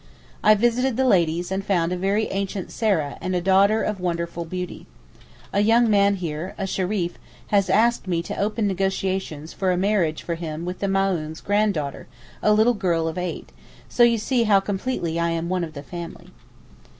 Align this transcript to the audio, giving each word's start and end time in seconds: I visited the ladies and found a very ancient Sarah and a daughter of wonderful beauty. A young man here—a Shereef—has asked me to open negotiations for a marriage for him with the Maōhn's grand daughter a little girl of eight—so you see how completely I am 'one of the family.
I 0.43 0.55
visited 0.55 0.97
the 0.97 1.05
ladies 1.05 1.51
and 1.51 1.63
found 1.63 1.93
a 1.93 1.95
very 1.95 2.25
ancient 2.29 2.71
Sarah 2.71 3.19
and 3.21 3.35
a 3.35 3.39
daughter 3.39 3.83
of 3.83 3.99
wonderful 3.99 4.45
beauty. 4.45 4.87
A 5.53 5.59
young 5.59 5.91
man 5.91 6.15
here—a 6.15 6.65
Shereef—has 6.65 7.69
asked 7.69 8.07
me 8.07 8.23
to 8.23 8.35
open 8.35 8.65
negotiations 8.65 9.53
for 9.53 9.71
a 9.71 9.77
marriage 9.77 10.23
for 10.23 10.33
him 10.33 10.65
with 10.65 10.79
the 10.79 10.87
Maōhn's 10.87 11.39
grand 11.39 11.75
daughter 11.75 12.07
a 12.41 12.51
little 12.51 12.73
girl 12.73 13.07
of 13.07 13.19
eight—so 13.19 14.01
you 14.01 14.17
see 14.17 14.45
how 14.45 14.59
completely 14.59 15.19
I 15.19 15.29
am 15.29 15.49
'one 15.49 15.63
of 15.63 15.73
the 15.73 15.83
family. 15.83 16.29